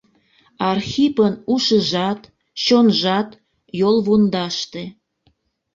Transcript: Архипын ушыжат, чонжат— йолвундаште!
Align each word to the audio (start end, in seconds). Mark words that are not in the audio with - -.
Архипын 0.71 1.33
ушыжат, 1.53 2.21
чонжат— 2.65 3.29
йолвундаште! 3.79 4.83